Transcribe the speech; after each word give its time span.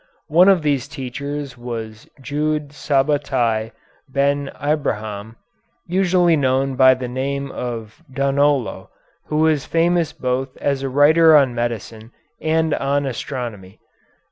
One 0.29 0.49
of 0.49 0.63
these 0.63 0.87
teachers 0.87 1.59
was 1.59 2.09
Jude 2.19 2.69
Sabatai 2.71 3.71
Ben 4.09 4.49
Abraham, 4.59 5.35
usually 5.85 6.35
known 6.35 6.75
by 6.75 6.95
the 6.95 7.07
name 7.07 7.51
of 7.51 8.01
Donolo, 8.11 8.89
who 9.27 9.37
was 9.37 9.67
famous 9.67 10.11
both 10.11 10.57
as 10.57 10.81
a 10.81 10.89
writer 10.89 11.37
on 11.37 11.53
medicine 11.53 12.11
and 12.41 12.73
on 12.73 13.05
astronomy. 13.05 13.79